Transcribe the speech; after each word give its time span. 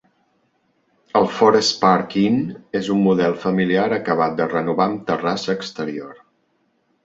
El 1.19 1.27
Forest 1.33 1.75
Park 1.83 2.15
Inn 2.23 2.41
és 2.81 2.91
un 2.97 3.05
motel 3.09 3.37
familiar 3.45 3.87
acabat 4.01 4.37
de 4.43 4.51
renovar 4.57 4.91
amb 4.91 5.07
terrassa 5.13 5.59
exterior. 5.61 6.13